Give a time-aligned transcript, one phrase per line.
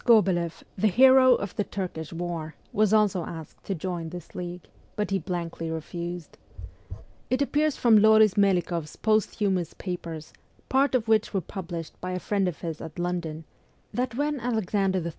[0.03, 5.11] Sk6beleff, the hero of the Turkish war, was also asked to join this league, but
[5.11, 6.39] he blankly refused.
[7.29, 10.33] It WESTERN EUROPE 247 appears from L6ris Melikoff' s posthumous papers,
[10.69, 13.45] part of which were published by a friend of his at London,
[13.93, 15.09] that when Alexander III.